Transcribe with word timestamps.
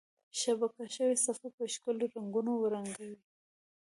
شبکه 0.41 0.83
شوي 0.95 1.15
صفحه 1.25 1.49
په 1.57 1.63
ښکلي 1.73 2.05
رنګونو 2.15 2.51
ورنګوئ. 2.57 3.13